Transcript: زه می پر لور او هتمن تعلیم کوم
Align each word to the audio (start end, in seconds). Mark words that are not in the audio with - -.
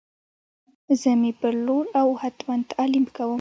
زه 1.01 1.11
می 1.21 1.31
پر 1.39 1.53
لور 1.65 1.85
او 2.01 2.09
هتمن 2.21 2.59
تعلیم 2.71 3.05
کوم 3.15 3.29